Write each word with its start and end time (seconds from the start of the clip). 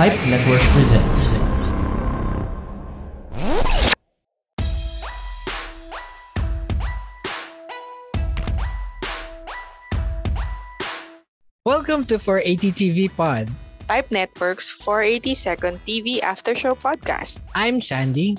Pipe 0.00 0.16
Network 0.32 0.64
presents. 0.72 1.36
Welcome 11.68 12.08
to 12.08 12.16
480 12.16 12.72
TV 12.72 13.12
Pod. 13.12 13.52
Pipe 13.92 14.08
Network's 14.08 14.70
480 14.72 15.34
Second 15.34 15.76
TV 15.84 16.22
After 16.24 16.56
Show 16.56 16.72
podcast. 16.72 17.44
I'm 17.54 17.84
Sandy. 17.84 18.38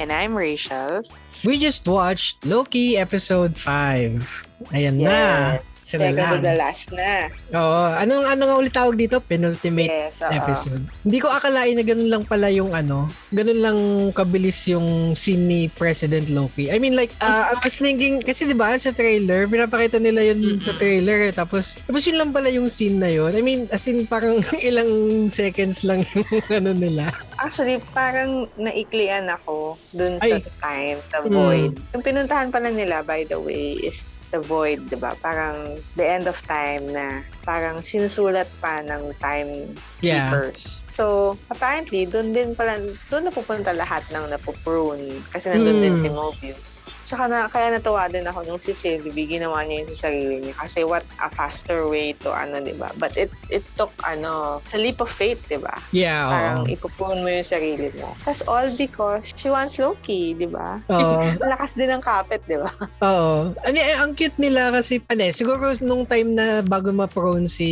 And 0.00 0.10
I'm 0.10 0.32
Rachel. 0.32 1.04
We 1.44 1.60
just 1.60 1.84
watched 1.84 2.40
Loki 2.48 2.96
episode 2.96 3.52
5. 3.52 4.72
Ayan 4.72 5.04
na. 5.04 5.60
Sila 5.86 6.10
Second 6.10 6.18
lang. 6.18 6.32
to 6.32 6.38
the 6.42 6.54
last 6.56 6.86
na. 6.90 7.30
Oo. 7.54 7.82
Anong, 7.94 8.26
ano 8.26 8.42
nga 8.42 8.56
ulit 8.58 8.74
tawag 8.74 8.98
dito? 8.98 9.22
Penultimate 9.22 9.86
Yes, 9.86 10.18
oo. 10.18 10.34
episode. 10.34 10.82
Hindi 11.00 11.18
ko 11.22 11.30
akalain 11.30 11.78
na 11.78 11.86
ganun 11.86 12.10
lang 12.10 12.24
pala 12.26 12.50
yung 12.50 12.74
ano, 12.74 13.06
ganun 13.30 13.60
lang 13.62 13.78
kabilis 14.10 14.66
yung 14.66 14.82
scene 15.14 15.46
ni 15.46 15.60
President 15.70 16.26
Loki. 16.28 16.74
I 16.74 16.82
mean 16.82 16.98
like, 16.98 17.14
uh, 17.20 17.54
I 17.54 17.62
was 17.62 17.78
thinking, 17.78 18.18
kasi 18.18 18.44
di 18.44 18.52
ba 18.52 18.74
sa 18.74 18.90
trailer, 18.90 19.46
pinapakita 19.46 20.02
nila 20.02 20.26
yun 20.26 20.58
sa 20.58 20.74
trailer 20.74 21.22
eh. 21.22 21.32
Tapos, 21.32 21.78
tapos 21.80 22.02
yun 22.02 22.18
lang 22.18 22.34
pala 22.34 22.50
yung 22.50 22.66
scene 22.66 22.98
na 22.98 23.06
yun. 23.06 23.30
I 23.30 23.40
mean, 23.40 23.70
as 23.70 23.86
in 23.86 24.10
parang 24.10 24.42
ilang 24.58 24.90
seconds 25.28 25.86
lang 25.86 26.02
yung 26.10 26.26
ano 26.58 26.74
nila. 26.74 27.14
Actually, 27.38 27.78
parang 27.94 28.50
naiklian 28.58 29.30
ako 29.30 29.78
dun 29.94 30.18
Ay. 30.18 30.42
sa 30.42 30.50
time, 30.66 30.98
the 31.06 31.18
Mm. 31.22 31.30
void. 31.32 31.72
Yung 31.92 32.02
pinuntahan 32.02 32.50
pala 32.50 32.70
nila, 32.70 33.02
by 33.02 33.22
the 33.22 33.38
way, 33.38 33.78
is 33.78 34.10
the 34.36 34.44
void, 34.44 34.84
di 34.92 35.00
ba? 35.00 35.16
Parang 35.18 35.80
the 35.96 36.04
end 36.04 36.28
of 36.28 36.36
time 36.44 36.84
na 36.92 37.24
parang 37.40 37.80
sinusulat 37.80 38.44
pa 38.60 38.84
ng 38.84 39.16
time 39.16 39.72
Yeah. 40.04 40.28
keepers. 40.28 40.92
So, 40.92 41.36
apparently, 41.48 42.04
doon 42.04 42.36
din 42.36 42.52
pala, 42.52 42.76
doon 43.08 43.32
napupunta 43.32 43.72
lahat 43.72 44.04
ng 44.12 44.28
napuprune. 44.28 45.24
Kasi 45.32 45.48
nandun 45.48 45.80
din 45.80 45.96
Hmm. 45.96 46.02
si 46.04 46.08
Mobius. 46.12 46.68
Tsaka 47.06 47.30
na, 47.30 47.46
kaya 47.46 47.70
natuwa 47.70 48.10
din 48.10 48.26
ako 48.26 48.42
nung 48.42 48.58
si 48.58 48.74
Sylvie, 48.74 49.30
ginawa 49.30 49.62
niya 49.62 49.86
yun 49.86 49.88
sa 49.94 50.10
sarili 50.10 50.34
niya. 50.42 50.54
Kasi 50.58 50.82
what 50.82 51.06
a 51.22 51.30
faster 51.30 51.86
way 51.86 52.18
to, 52.18 52.34
ano, 52.34 52.58
di 52.58 52.74
ba? 52.74 52.90
But 52.98 53.14
it 53.14 53.30
it 53.46 53.62
took, 53.78 53.94
ano, 54.02 54.58
a 54.58 54.76
leap 54.76 54.98
of 54.98 55.06
faith, 55.06 55.38
di 55.46 55.62
ba? 55.62 55.70
Yeah, 55.94 56.26
Parang 56.26 56.58
oo. 56.66 56.74
ipuprune 56.74 57.22
mo 57.22 57.30
yung 57.30 57.46
sarili 57.46 57.94
mo. 57.94 58.10
That's 58.26 58.42
all 58.50 58.74
because 58.74 59.30
she 59.38 59.46
wants 59.46 59.78
Loki, 59.78 60.34
di 60.34 60.50
ba? 60.50 60.82
Oo. 60.90 61.22
Ang 61.22 61.38
Lakas 61.54 61.78
din 61.78 61.94
ng 61.94 62.02
kapit, 62.02 62.42
di 62.50 62.58
ba? 62.58 62.66
Oo. 63.06 63.54
Ano, 63.54 63.78
eh, 63.78 63.94
ang 64.02 64.10
cute 64.18 64.42
nila 64.42 64.74
kasi, 64.74 64.98
ano 65.06 65.22
eh, 65.22 65.30
siguro 65.30 65.78
nung 65.78 66.02
time 66.10 66.34
na 66.34 66.58
bago 66.66 66.90
ma-prone 66.90 67.46
si, 67.46 67.70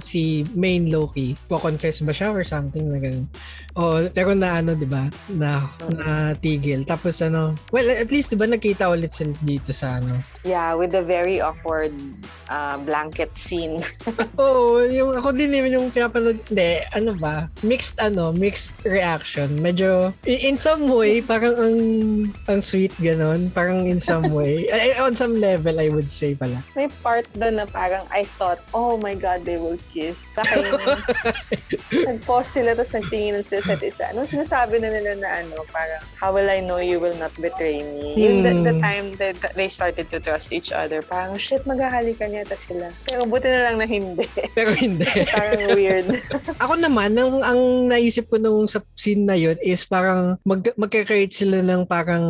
si 0.00 0.40
main 0.56 0.88
Loki, 0.88 1.36
confess 1.52 2.00
ba 2.00 2.16
siya 2.16 2.32
or 2.32 2.48
something 2.48 2.88
na 2.88 2.96
ganun. 2.96 3.28
Oo, 3.74 4.06
pero 4.14 4.32
na 4.38 4.62
ano, 4.62 4.72
di 4.72 4.86
ba? 4.86 5.10
Na, 5.28 5.68
na 5.92 6.32
tigil. 6.38 6.86
Tapos 6.86 7.18
ano, 7.20 7.52
well, 7.74 7.90
at 7.90 8.08
least 8.08 8.30
di 8.30 8.38
ba 8.38 8.46
nakita 8.54 8.86
ulit 8.86 9.10
sila 9.10 9.34
dito 9.42 9.74
sa 9.74 9.98
ano. 9.98 10.22
Yeah, 10.46 10.78
with 10.78 10.94
the 10.94 11.02
very 11.02 11.42
awkward 11.42 11.92
uh, 12.48 12.76
blanket 12.78 13.34
scene. 13.36 13.82
Oo, 14.40 14.84
yung 14.86 15.16
ako 15.16 15.34
din 15.34 15.50
naman 15.52 15.74
yung 15.74 15.88
pinapanood, 15.90 16.40
hindi, 16.48 16.84
ano 16.94 17.16
ba? 17.16 17.48
Mixed 17.66 17.98
ano, 18.00 18.30
mixed 18.30 18.74
reaction. 18.86 19.50
Medyo, 19.58 20.14
in 20.26 20.56
some 20.56 20.86
way, 20.86 21.18
parang 21.20 21.56
ang, 21.58 21.78
ang 22.46 22.60
sweet 22.62 22.92
ganon. 23.00 23.50
Parang 23.50 23.90
in 23.90 23.98
some 23.98 24.30
way. 24.30 24.68
on 25.04 25.16
some 25.16 25.36
level, 25.38 25.80
I 25.80 25.90
would 25.90 26.10
say 26.10 26.34
pala. 26.34 26.62
May 26.78 26.88
part 27.02 27.26
doon 27.34 27.58
na 27.58 27.66
parang 27.66 28.06
I 28.14 28.24
thought, 28.38 28.62
oh 28.70 28.96
my 29.00 29.14
God, 29.18 29.42
they 29.42 29.58
will 29.58 29.80
kiss. 29.90 30.32
Dahil 30.38 30.78
nag-pause 32.08 32.60
sila 32.60 32.78
tapos 32.78 32.94
nagtingin 32.94 33.42
sila 33.42 33.62
sa 33.64 33.74
isa. 33.80 34.04
Anong 34.14 34.30
sinasabi 34.30 34.78
na 34.78 34.92
nila 34.92 35.18
na 35.18 35.28
ano, 35.42 35.64
parang, 35.74 36.02
how 36.20 36.30
will 36.30 36.48
I 36.48 36.60
know 36.60 36.78
you 36.78 37.00
will 37.00 37.16
not 37.16 37.34
betray 37.40 37.82
me? 37.82 38.14
Yung 38.14 38.43
the, 38.44 38.52
the 38.62 38.74
Hmm. 38.74 38.82
time 38.82 39.06
that 39.16 39.34
they 39.52 39.66
started 39.66 40.06
to 40.06 40.18
trust 40.18 40.50
each 40.50 40.70
other, 40.70 41.00
parang, 41.00 41.34
shit, 41.36 41.64
maghahalikan 41.64 42.30
yata 42.30 42.54
sila. 42.54 42.92
Pero 43.02 43.24
buti 43.24 43.48
na 43.48 43.60
lang 43.64 43.76
na 43.76 43.86
hindi. 43.86 44.28
Pero 44.56 44.70
hindi. 44.74 45.08
parang 45.32 45.72
weird. 45.72 46.06
Ako 46.62 46.76
naman, 46.76 47.14
ang, 47.14 47.40
ang 47.40 47.60
naisip 47.88 48.28
ko 48.28 48.36
nung 48.36 48.64
sa 48.64 48.84
scene 48.94 49.24
na 49.24 49.34
yun 49.34 49.56
is 49.58 49.82
parang 49.82 50.36
mag, 50.42 50.60
magka-create 50.76 51.32
sila 51.32 51.58
ng 51.58 51.84
parang 51.84 52.24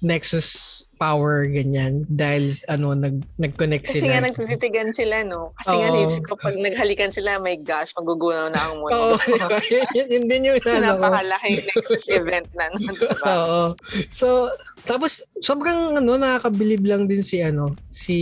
Nexus 0.00 0.48
power 0.96 1.44
ganyan 1.46 2.04
dahil 2.06 2.52
ano 2.68 2.92
nag 2.92 3.24
nag-connect 3.36 3.88
Kasi 3.88 4.04
sila. 4.04 4.12
nga 4.14 4.28
nagtititigan 4.28 4.92
sila, 4.92 5.24
no? 5.24 5.52
Kasi 5.56 5.72
nga, 5.72 5.88
Oo. 5.90 6.04
isip 6.04 6.24
ko, 6.24 6.36
pag 6.36 6.52
naghalikan 6.54 7.08
sila, 7.08 7.36
my 7.36 7.56
gosh, 7.58 7.92
magugunaw 7.96 8.48
na 8.48 8.60
ang 8.62 8.80
Oo, 8.80 9.16
mundo. 9.16 9.16
di 9.16 9.32
ba? 9.34 9.48
yun, 9.96 10.06
yun 10.06 10.24
din 10.28 10.42
yung 10.46 10.60
Kasi 10.60 10.76
ano 10.76 10.84
napakalaking 10.94 11.64
Nexus 11.66 12.04
event 12.10 12.48
na, 12.52 12.68
no? 12.70 12.76
Diba? 12.92 13.08
Oo. 13.24 13.62
So, 14.10 14.52
tapos 14.88 15.20
sobrang 15.44 16.00
ano 16.00 16.16
nakakabilib 16.16 16.82
lang 16.84 17.04
din 17.04 17.20
si 17.20 17.44
ano, 17.44 17.76
si 17.92 18.16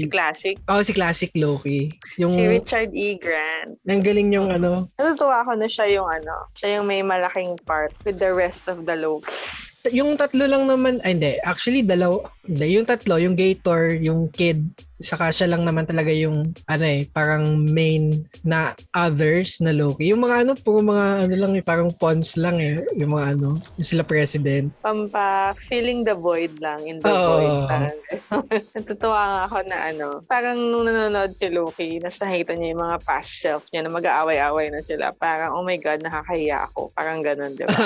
Si 0.00 0.08
Classic. 0.08 0.54
Oh, 0.70 0.80
si 0.80 0.92
Classic 0.94 1.30
Loki. 1.34 1.90
Yung 2.22 2.32
Si 2.32 2.42
Richard 2.46 2.90
E. 2.94 3.18
Grant. 3.18 3.74
ang 3.84 4.02
galing 4.02 4.30
yung 4.30 4.48
ano, 4.50 4.86
Natutuwa 4.96 5.42
ako 5.42 5.58
na 5.58 5.66
siya 5.66 5.86
yung 5.98 6.08
ano, 6.08 6.48
siya 6.54 6.78
yung 6.80 6.86
may 6.86 7.02
malaking 7.02 7.58
part 7.66 7.90
with 8.06 8.22
the 8.22 8.30
rest 8.30 8.70
of 8.70 8.86
the 8.86 8.94
Lokis. 8.94 9.73
Yung 9.92 10.16
tatlo 10.16 10.48
lang 10.48 10.64
naman, 10.64 11.02
ay 11.04 11.12
hindi, 11.12 11.32
actually 11.44 11.84
dalaw, 11.84 12.24
hindi, 12.48 12.80
yung 12.80 12.88
tatlo, 12.88 13.20
yung 13.20 13.36
Gator, 13.36 13.92
yung 14.00 14.32
Kid, 14.32 14.64
saka 15.04 15.28
siya 15.28 15.52
lang 15.52 15.68
naman 15.68 15.84
talaga 15.84 16.08
yung, 16.08 16.56
ano 16.64 16.84
eh, 16.88 17.04
parang 17.12 17.60
main 17.68 18.24
na 18.40 18.72
others 18.96 19.60
na 19.60 19.76
Loki. 19.76 20.08
Yung 20.08 20.24
mga 20.24 20.46
ano, 20.48 20.56
puro 20.56 20.80
mga 20.80 21.28
ano 21.28 21.34
lang 21.36 21.52
eh, 21.58 21.64
parang 21.64 21.92
pawns 21.92 22.40
lang 22.40 22.56
eh, 22.62 22.80
yung 22.96 23.12
mga 23.12 23.36
ano, 23.36 23.60
yung 23.76 23.88
sila 23.88 24.06
president. 24.06 24.72
Pampa 24.80 25.52
feeling 25.68 26.06
the 26.06 26.16
void 26.16 26.56
lang 26.64 26.80
in 26.88 26.96
the 27.04 27.12
Oo. 27.12 27.28
void. 27.36 27.56
Parang, 27.68 27.98
natutuwa 28.78 29.20
nga 29.20 29.42
ako 29.50 29.58
na 29.68 29.78
ano, 29.92 30.06
parang 30.24 30.56
nung 30.56 30.88
nanonood 30.88 31.36
si 31.36 31.52
Loki, 31.52 32.00
nasa 32.00 32.24
nakita 32.24 32.56
niya 32.56 32.72
yung 32.72 32.82
mga 32.88 32.98
past 33.04 33.42
self 33.44 33.68
niya 33.68 33.84
na 33.84 33.92
mag-aaway-away 33.92 34.72
na 34.72 34.80
sila. 34.80 35.12
Parang, 35.18 35.58
oh 35.58 35.66
my 35.66 35.76
God, 35.76 36.00
nakakahiya 36.00 36.70
ako. 36.72 36.88
Parang 36.96 37.20
ganun, 37.20 37.52
di 37.52 37.68
ba? 37.68 37.76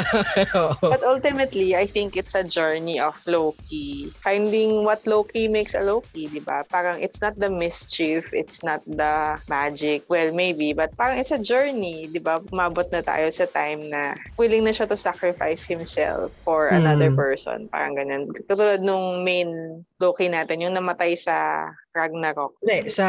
But 0.92 1.02
ultimately, 1.02 1.74
I 1.74 1.87
think 1.88 2.14
it's 2.14 2.36
a 2.36 2.44
journey 2.44 3.00
of 3.00 3.16
Loki. 3.24 4.12
Finding 4.20 4.84
what 4.84 5.02
Loki 5.08 5.48
makes 5.48 5.72
a 5.72 5.80
Loki, 5.80 6.28
di 6.28 6.38
ba? 6.38 6.62
Parang 6.68 7.00
it's 7.00 7.24
not 7.24 7.40
the 7.40 7.48
mischief, 7.48 8.30
it's 8.36 8.60
not 8.60 8.84
the 8.84 9.40
magic. 9.48 10.04
Well, 10.12 10.30
maybe, 10.36 10.76
but 10.76 10.92
parang 11.00 11.16
it's 11.16 11.32
a 11.32 11.40
journey, 11.40 12.06
di 12.12 12.20
ba? 12.20 12.44
Umabot 12.52 12.92
na 12.92 13.00
tayo 13.00 13.32
sa 13.32 13.48
time 13.48 13.88
na 13.88 14.12
willing 14.36 14.68
na 14.68 14.76
siya 14.76 14.84
to 14.84 15.00
sacrifice 15.00 15.64
himself 15.64 16.28
for 16.44 16.68
another 16.68 17.08
Mm. 17.08 17.16
person. 17.16 17.58
Parang 17.72 17.96
ganyan. 17.96 18.28
Katulad 18.44 18.84
nung 18.84 19.24
main 19.24 19.80
Loki 19.96 20.28
natin, 20.28 20.60
yung 20.62 20.76
namatay 20.76 21.16
sa 21.16 21.66
Ragnarok. 21.98 22.54
Hindi, 22.62 22.86
sa 22.86 23.06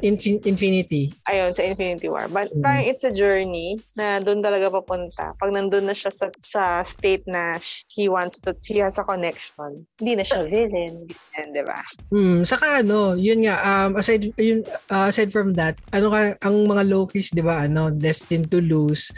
Infin- 0.00 0.42
Infinity. 0.46 1.10
Ayun, 1.26 1.50
sa 1.52 1.66
Infinity 1.66 2.06
War. 2.06 2.30
But 2.30 2.54
Mm. 2.54 2.62
parang 2.62 2.86
it's 2.86 3.02
a 3.02 3.10
journey 3.10 3.74
na 3.98 4.22
doon 4.22 4.38
talaga 4.38 4.70
papunta. 4.70 5.34
Pag 5.34 5.50
nandun 5.50 5.90
na 5.90 5.96
siya 5.96 6.14
sa, 6.14 6.30
sa 6.46 6.62
state 6.86 7.26
na 7.26 7.58
he 7.90 8.06
wants 8.06 8.38
to, 8.38 8.54
he 8.62 8.78
has 8.78 8.96
a 8.96 9.04
connection. 9.04 9.74
Hindi 9.98 10.12
na 10.14 10.24
siya 10.24 10.46
villain. 10.46 11.02
Di 11.48 11.62
ba? 11.66 11.82
Hmm, 12.10 12.42
saka 12.42 12.82
ano, 12.82 13.14
yun 13.14 13.42
nga 13.42 13.56
um 13.58 13.98
aside 13.98 14.30
yun 14.34 14.62
uh, 14.88 15.06
aside 15.06 15.30
from 15.30 15.54
that, 15.54 15.74
ano 15.90 16.10
ka 16.10 16.38
ang 16.42 16.66
mga 16.66 16.86
Lokis, 16.86 17.30
'di 17.30 17.42
ba? 17.42 17.66
Ano, 17.66 17.90
destined 17.90 18.50
to 18.50 18.62
lose, 18.62 19.10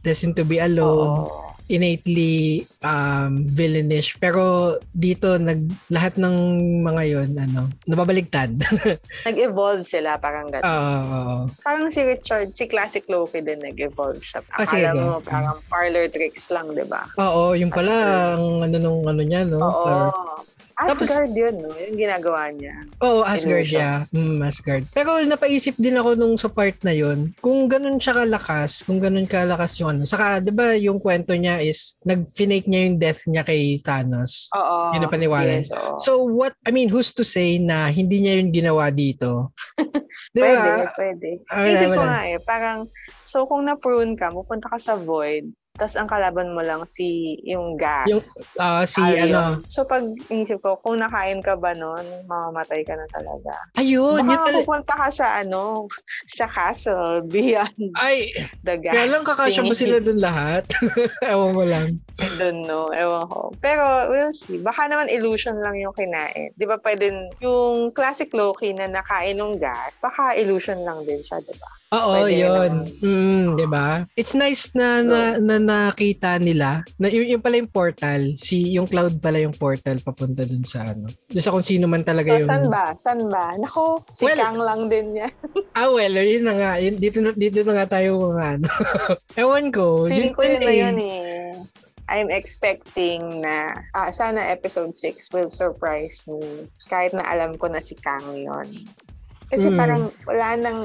destined 0.00 0.36
to 0.36 0.44
be 0.44 0.60
alone. 0.60 1.24
Oo. 1.24 1.55
Innately 1.66 2.66
um, 2.82 3.42
villainish. 3.46 4.14
Pero 4.22 4.74
dito, 4.94 5.38
nag, 5.38 5.66
lahat 5.90 6.18
ng 6.18 6.36
mga 6.82 7.02
yon 7.10 7.30
ano, 7.34 7.66
nababaligtad. 7.90 8.54
Nag-evolve 9.28 9.82
sila, 9.82 10.18
parang 10.18 10.50
gano'n. 10.50 10.66
Oo. 10.66 11.50
parang 11.60 11.90
si 11.90 12.02
Richard, 12.06 12.54
si 12.54 12.70
Classic 12.70 13.02
Loki 13.10 13.42
din 13.42 13.58
nag-evolve 13.58 14.22
siya. 14.22 14.40
Ah, 14.54 14.66
sige 14.66 14.86
Akala 14.86 14.98
mo, 14.98 15.18
parang 15.22 15.58
parlor 15.66 16.06
tricks 16.10 16.50
lang, 16.54 16.70
di 16.70 16.86
ba? 16.86 17.02
Oo, 17.18 17.58
yung 17.58 17.70
pala, 17.74 18.34
ang 18.38 18.62
ano 18.62 18.76
nung 18.78 19.02
ano 19.06 19.22
niya, 19.22 19.42
no? 19.46 19.60
Oo. 19.62 20.55
Or- 20.76 20.92
Tapos- 20.92 21.08
Asgard 21.08 21.32
yun, 21.32 21.56
no? 21.56 21.72
Yung 21.72 21.96
ginagawa 21.96 22.52
niya. 22.52 22.76
Oo, 23.00 23.24
Asgard, 23.24 23.64
Illusion. 23.64 23.80
yeah. 23.80 24.04
Mm, 24.12 24.38
Asgard. 24.40 24.84
Pero 24.92 25.08
napaisip 25.24 25.72
din 25.74 25.96
ako 25.96 26.12
nung 26.14 26.36
sa 26.36 26.48
part 26.48 26.76
na 26.82 26.92
yon 26.92 27.32
kung 27.38 27.64
ganun 27.64 27.96
siya 27.96 28.12
kalakas, 28.14 28.84
kung 28.84 29.00
ganun 29.00 29.24
kalakas 29.24 29.80
yung 29.80 29.88
ano. 29.90 30.04
Saka, 30.04 30.38
di 30.38 30.52
ba, 30.52 30.76
yung 30.76 31.00
kwento 31.00 31.32
niya 31.32 31.58
is, 31.58 31.96
nag-finake 32.02 32.68
niya 32.68 32.80
yung 32.86 32.96
death 32.96 33.24
niya 33.24 33.40
kay 33.40 33.80
Thanos. 33.80 34.52
Oo. 34.52 34.92
Yun 34.92 35.00
ang 35.00 35.10
paniwala. 35.10 35.48
Yes, 35.56 35.72
oo. 35.72 35.96
So, 35.96 36.10
what, 36.22 36.52
I 36.62 36.70
mean, 36.70 36.86
who's 36.86 37.08
to 37.10 37.24
say 37.24 37.56
na 37.56 37.88
hindi 37.88 38.20
niya 38.20 38.36
yung 38.36 38.52
ginawa 38.52 38.92
dito? 38.92 39.56
di 40.36 40.38
Pwede, 40.38 40.60
ba? 40.60 40.92
pwede. 40.94 41.28
Ah, 41.48 41.64
Isip 41.64 41.88
ko 41.88 42.02
nga 42.04 42.20
eh, 42.22 42.36
parang, 42.38 42.78
so 43.22 43.48
kung 43.48 43.64
na-prune 43.64 44.12
ka, 44.12 44.28
pupunta 44.28 44.68
ka 44.68 44.76
sa 44.76 44.92
void, 44.94 45.48
Tapos 45.76 45.94
ang 45.94 46.08
kalaban 46.08 46.52
mo 46.52 46.60
lang 46.60 46.82
si 46.84 47.36
yung 47.44 47.76
gas. 47.76 48.08
Yung, 48.08 48.22
ah, 48.58 48.82
si 48.82 49.00
Arion. 49.00 49.30
ano. 49.30 49.42
So 49.68 49.84
pag 49.84 50.02
inisip 50.28 50.60
ko, 50.60 50.76
kung 50.76 50.98
nakain 50.98 51.40
ka 51.40 51.54
ba 51.54 51.72
nun, 51.72 52.02
mamamatay 52.26 52.82
ka 52.82 52.96
na 52.96 53.06
talaga. 53.12 53.52
Ayun, 53.76 54.18
yun 54.18 54.26
Baka 54.26 54.48
pala. 54.48 54.56
pupunta 54.56 54.92
ka 54.96 55.08
sa 55.08 55.26
ano, 55.38 55.86
sa 56.26 56.48
castle 56.48 57.20
beyond 57.32 57.76
Ay, 57.94 58.32
the 58.64 58.76
gas. 58.76 58.92
kaya 58.92 59.06
lang 59.06 59.22
kakasya 59.22 59.62
ba 59.62 59.74
sila 59.74 59.96
dun 60.00 60.18
lahat? 60.18 60.64
Ewan 61.22 61.52
mo 61.52 61.62
lang. 61.62 62.00
I 62.16 62.28
don't 62.40 62.64
know. 62.64 62.88
Ewan 62.90 63.28
ko. 63.28 63.52
Pero, 63.60 64.08
we'll 64.08 64.32
see. 64.32 64.56
Baka 64.56 64.88
naman 64.88 65.12
illusion 65.12 65.60
lang 65.60 65.76
yung 65.76 65.92
kinain. 65.92 66.48
Di 66.56 66.64
ba 66.64 66.80
pwede, 66.80 67.12
yung 67.38 67.92
classic 67.92 68.32
Loki 68.32 68.72
na 68.72 68.88
nakain 68.88 69.36
ng 69.36 69.60
gas, 69.60 69.92
baka 70.00 70.32
illusion 70.32 70.80
lang 70.80 71.04
din 71.04 71.20
siya, 71.20 71.44
di 71.44 71.52
ba? 71.54 71.68
Oo, 71.88 72.18
Pwede 72.18 72.34
yun. 72.36 72.50
naman. 72.50 72.72
Mm, 72.98 73.46
'di 73.54 73.66
ba? 73.68 73.88
It's 74.12 74.34
nice 74.34 74.74
na, 74.74 75.00
na, 75.00 75.20
na 75.38 75.56
nakita 75.56 76.34
nila 76.36 76.82
na 76.96 77.06
yun, 77.06 77.30
yung 77.30 77.38
pala 77.38 77.56
yung 77.56 77.70
portal, 77.70 78.34
si 78.34 78.74
yung 78.74 78.84
cloud 78.84 79.16
pala 79.16 79.38
yung 79.38 79.54
portal 79.54 79.94
papunta 80.00 80.42
dun 80.42 80.66
sa 80.66 80.82
ano. 80.88 81.06
Dun 81.24 81.38
sa 81.38 81.54
kung 81.54 81.62
sino 81.62 81.86
man 81.86 82.02
talaga 82.02 82.34
So, 82.34 82.38
yung 82.40 82.50
saan 82.50 82.66
ba? 82.66 82.84
Saan 82.96 83.20
ba? 83.28 83.54
Nako, 83.54 84.02
si 84.10 84.26
Well- 84.26 84.34
Kang 84.36 84.58
lang 84.58 84.82
din 84.88 85.14
yan. 85.16 85.30
Ah, 85.78 85.86
well, 85.86 86.10
yun 86.10 86.42
na 86.42 86.54
nga. 86.56 86.72
Yun, 86.80 86.96
dito, 86.96 87.20
na- 87.20 87.36
dito 87.36 87.60
na 87.60 87.76
nga 87.76 87.86
tayo 87.92 88.32
mga 88.32 88.46
ano. 88.56 88.68
Ewan 89.44 89.68
ko. 89.68 90.08
Feeling 90.08 90.32
ko 90.32 90.42
yun 90.42 90.58
na 90.58 90.72
eh. 90.72 90.80
yun 90.80 90.96
eh. 90.98 91.52
I'm 92.08 92.30
expecting 92.30 93.42
na 93.42 93.76
ah, 93.92 94.08
sana 94.08 94.42
episode 94.48 94.90
6 94.90 95.30
will 95.30 95.50
surprise 95.50 96.24
me 96.24 96.64
kahit 96.86 97.12
na 97.12 97.22
alam 97.22 97.54
ko 97.54 97.66
na 97.66 97.78
si 97.78 97.94
Kang 97.94 98.32
yun. 98.32 98.66
Kasi 99.46 99.70
Mm. 99.70 99.76
parang 99.76 100.02
wala 100.24 100.48
nang 100.56 100.78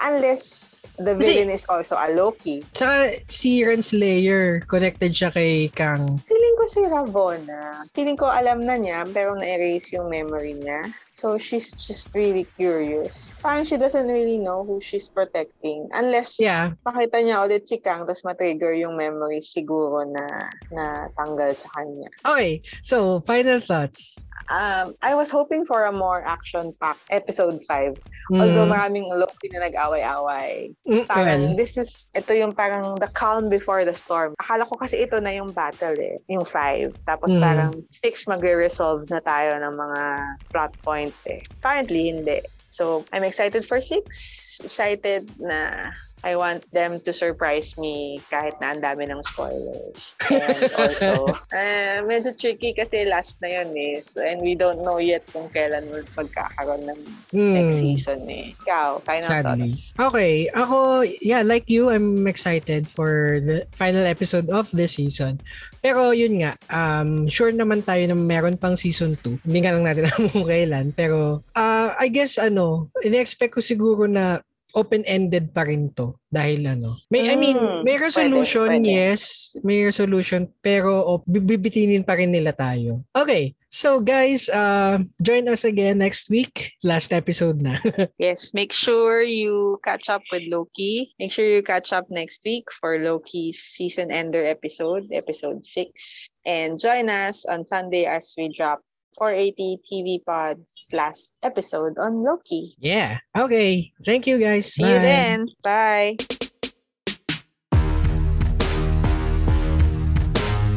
unless 0.00 0.78
the 0.98 1.14
Kasi- 1.14 1.42
villain 1.42 1.50
is 1.50 1.66
also 1.68 1.94
a 1.94 2.10
Loki. 2.10 2.62
Saka 2.74 3.22
si 3.28 3.62
Renslayer, 3.62 4.66
connected 4.66 5.14
siya 5.14 5.30
kay 5.30 5.70
Kang. 5.70 6.18
Feeling 6.26 6.54
ko 6.58 6.64
si 6.66 6.80
Ravonna. 6.86 7.86
Feeling 7.94 8.18
ko 8.18 8.26
alam 8.26 8.62
na 8.62 8.74
niya 8.78 9.06
pero 9.10 9.34
na-erase 9.38 9.98
yung 9.98 10.10
memory 10.10 10.58
niya. 10.58 10.90
So 11.18 11.34
she's 11.34 11.74
just 11.74 12.14
really 12.14 12.46
curious. 12.54 13.34
Parang 13.42 13.66
she 13.66 13.74
doesn't 13.74 14.06
really 14.06 14.38
know 14.38 14.62
who 14.62 14.78
she's 14.78 15.10
protecting 15.10 15.90
unless 15.90 16.38
Yeah. 16.38 16.78
makita 16.86 17.18
niya 17.18 17.42
ulit 17.42 17.66
si 17.66 17.82
Kang 17.82 18.06
tapos 18.06 18.22
matrigger 18.22 18.70
yung 18.70 18.94
memory 18.94 19.42
siguro 19.42 20.06
na 20.06 20.30
na 20.70 21.10
tanggal 21.18 21.50
sa 21.58 21.66
kanya. 21.74 22.06
Okay. 22.22 22.62
So, 22.86 23.18
final 23.26 23.58
thoughts. 23.58 24.30
Um, 24.48 24.94
I 25.02 25.12
was 25.12 25.28
hoping 25.28 25.66
for 25.66 25.84
a 25.84 25.92
more 25.92 26.22
action-packed 26.24 27.04
episode 27.10 27.58
5. 27.66 27.98
Mm, 28.32 28.38
Although 28.40 28.64
maraming 28.64 29.04
Loki 29.12 29.50
na 29.52 29.68
nag-away-away. 29.68 30.72
mm, 30.86 31.04
Parang 31.04 31.52
this 31.52 31.76
is, 31.76 32.08
ito 32.14 32.32
yung 32.32 32.54
parang 32.54 32.96
the 32.96 33.08
calm 33.12 33.48
before 33.48 33.84
the 33.84 33.92
storm. 33.92 34.32
Akala 34.40 34.64
ko 34.64 34.76
kasi 34.80 35.04
ito 35.04 35.20
na 35.20 35.36
yung 35.36 35.52
battle 35.52 35.96
eh, 35.98 36.16
yung 36.30 36.48
5. 36.48 36.96
Tapos 37.04 37.34
Mm. 37.34 37.42
parang 37.42 37.72
6 38.00 38.24
magre-resolve 38.24 39.04
na 39.10 39.20
tayo 39.20 39.52
ng 39.58 39.74
mga 39.74 40.02
plot 40.48 40.72
points 40.80 41.07
eh. 41.26 41.40
Apparently, 41.60 42.08
hindi. 42.08 42.40
So, 42.68 43.04
I'm 43.12 43.24
excited 43.24 43.64
for 43.64 43.80
6. 43.80 44.60
Excited 44.64 45.24
na 45.40 45.92
I 46.24 46.34
want 46.34 46.66
them 46.72 47.00
to 47.06 47.12
surprise 47.12 47.78
me 47.78 48.18
kahit 48.30 48.58
na 48.58 48.74
ang 48.74 48.80
dami 48.82 49.06
ng 49.06 49.22
spoilers. 49.22 50.18
And 50.30 50.70
also, 50.74 51.32
eh, 51.54 52.02
medyo 52.02 52.34
tricky 52.34 52.74
kasi 52.74 53.06
last 53.06 53.38
na 53.42 53.62
yun 53.62 53.70
eh. 53.76 54.02
So, 54.02 54.22
and 54.22 54.42
we 54.42 54.58
don't 54.58 54.82
know 54.82 54.98
yet 54.98 55.22
kung 55.30 55.48
kailan 55.48 55.86
will 55.90 56.06
magkakaroon 56.18 56.90
ng 56.90 57.00
mm. 57.32 57.52
next 57.54 57.78
season 57.78 58.26
eh. 58.26 58.54
Ikaw, 58.66 59.04
final 59.06 59.28
Sadly. 59.30 59.70
thoughts. 59.72 59.94
Okay. 59.98 60.50
Ako, 60.54 61.06
yeah, 61.22 61.42
like 61.42 61.70
you, 61.70 61.90
I'm 61.90 62.26
excited 62.26 62.88
for 62.88 63.38
the 63.42 63.66
final 63.72 64.02
episode 64.02 64.50
of 64.50 64.70
this 64.74 64.98
season. 64.98 65.38
Pero 65.78 66.10
yun 66.10 66.42
nga, 66.42 66.58
um, 66.74 67.30
sure 67.30 67.54
naman 67.54 67.86
tayo 67.86 68.02
na 68.10 68.18
meron 68.18 68.58
pang 68.58 68.74
season 68.74 69.14
2. 69.22 69.46
Hindi 69.46 69.58
nga 69.62 69.72
lang 69.74 69.86
natin 69.86 70.04
alam 70.10 70.26
kung 70.30 70.46
kailan. 70.46 70.86
Pero, 70.94 71.46
uh, 71.54 71.88
I 71.94 72.10
guess, 72.10 72.36
ano, 72.38 72.90
in-expect 73.06 73.54
ko 73.54 73.62
siguro 73.62 74.10
na 74.10 74.42
open-ended 74.78 75.50
pa 75.50 75.66
rin 75.66 75.90
to 75.90 76.14
dahil 76.30 76.62
ano 76.70 76.94
may 77.10 77.26
I 77.26 77.34
mean 77.34 77.58
Mm, 77.58 77.82
may 77.82 77.98
resolution 77.98 78.70
pwede, 78.70 78.86
pwede. 78.86 78.94
yes 78.94 79.22
may 79.66 79.82
resolution 79.82 80.46
pero 80.62 81.02
oh, 81.02 81.18
bibitinin 81.26 82.06
pa 82.06 82.14
rin 82.14 82.30
nila 82.30 82.54
tayo 82.54 83.02
okay 83.10 83.58
so 83.66 83.98
guys 83.98 84.46
uh, 84.48 85.02
join 85.18 85.50
us 85.50 85.66
again 85.66 85.98
next 85.98 86.30
week 86.30 86.78
last 86.86 87.10
episode 87.10 87.58
na 87.58 87.76
Yes, 88.20 88.52
make 88.54 88.72
sure 88.72 89.20
you 89.20 89.76
catch 89.84 90.08
up 90.08 90.22
with 90.32 90.42
Loki. 90.48 91.12
Make 91.20 91.30
sure 91.32 91.44
you 91.44 91.60
catch 91.62 91.92
up 91.92 92.08
next 92.10 92.40
week 92.44 92.68
for 92.72 92.96
Loki's 92.98 93.60
season 93.60 94.10
ender 94.10 94.44
episode, 94.44 95.08
episode 95.12 95.62
6. 95.64 96.30
And 96.46 96.80
join 96.80 97.08
us 97.08 97.44
on 97.44 97.66
Sunday 97.68 98.04
as 98.08 98.32
we 98.36 98.48
drop 98.52 98.80
480 99.18 99.82
TV 99.82 100.22
Pod's 100.22 100.86
last 100.94 101.34
episode 101.42 101.98
on 101.98 102.22
Loki. 102.22 102.78
Yeah. 102.78 103.18
Okay. 103.34 103.90
Thank 104.06 104.30
you 104.30 104.38
guys. 104.38 104.72
See 104.72 104.86
you 104.86 105.02
then. 105.02 105.50
Bye. 105.62 106.16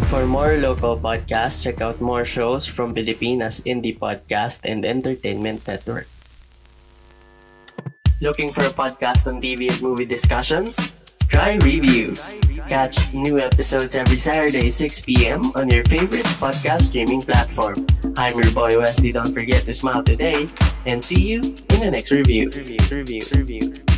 For 0.10 0.26
more 0.26 0.60
local 0.60 1.00
podcasts, 1.00 1.64
check 1.64 1.80
out 1.80 2.02
more 2.02 2.26
shows 2.26 2.68
from 2.68 2.92
Pilipinas 2.92 3.64
Indie 3.64 3.96
Podcast 3.96 4.68
and 4.68 4.84
Entertainment 4.84 5.64
Network. 5.64 6.10
Looking 8.20 8.52
for 8.52 8.68
a 8.68 8.74
podcast 8.76 9.26
on 9.32 9.40
TV 9.40 9.72
and 9.72 9.82
movie 9.82 10.06
discussions? 10.06 10.92
Try 11.32 11.56
Review. 11.64 12.14
Catch 12.68 13.16
new 13.16 13.40
episodes 13.40 13.96
every 13.96 14.20
Saturday 14.20 14.68
6 14.68 15.02
p.m. 15.08 15.48
on 15.56 15.72
your 15.72 15.88
favorite 15.88 16.28
podcast 16.44 16.92
streaming 16.92 17.24
platform. 17.24 17.88
I'm 18.18 18.38
your 18.38 18.52
boy 18.52 18.78
Wesley. 18.78 19.12
Don't 19.12 19.34
forget 19.34 19.64
to 19.66 19.74
smile 19.74 20.04
today 20.04 20.48
and 20.86 21.04
see 21.04 21.22
you 21.22 21.40
in 21.42 21.80
the 21.80 21.90
next 21.92 22.12
review. 22.12 22.50
Review, 22.50 22.80
review, 22.92 23.22
review. 23.36 23.91